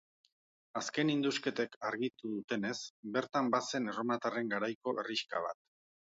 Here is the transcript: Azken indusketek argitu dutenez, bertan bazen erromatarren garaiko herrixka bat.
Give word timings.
Azken 0.79 1.09
indusketek 1.15 1.75
argitu 1.89 2.31
dutenez, 2.31 2.73
bertan 3.17 3.51
bazen 3.57 3.91
erromatarren 3.91 4.49
garaiko 4.55 4.95
herrixka 5.03 5.43
bat. 5.45 5.61